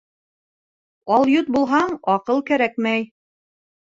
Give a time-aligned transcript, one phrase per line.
[1.15, 3.05] Алйот булһаң, аҡыл кәрәкмәй.